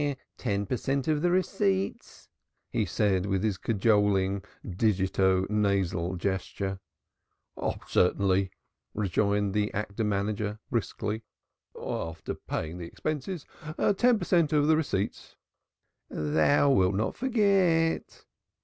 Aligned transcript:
"Ten 0.39 0.65
per 0.65 0.77
cent. 0.77 1.07
of 1.07 1.21
the 1.21 1.29
receipts!" 1.29 2.27
he 2.71 2.85
said 2.87 3.27
with 3.27 3.43
his 3.43 3.59
cajoling 3.59 4.43
digito 4.65 5.47
nasal 5.47 6.15
gesture. 6.15 6.79
"Certainly," 7.87 8.49
rejoined 8.95 9.53
the 9.53 9.71
actor 9.75 10.03
manager 10.03 10.57
briskly. 10.71 11.21
"After 11.79 12.33
paying 12.33 12.79
the 12.79 12.87
expenses 12.87 13.45
ten 13.97 14.17
per 14.17 14.25
cent. 14.25 14.51
of 14.53 14.65
the 14.65 14.75
receipts." 14.75 15.35
"Thou 16.09 16.71
wilt 16.71 16.95
not 16.95 17.15
forget?" 17.15 18.25